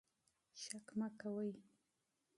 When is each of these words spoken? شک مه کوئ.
شک 0.61 0.85
مه 0.97 1.07
کوئ. 1.19 1.51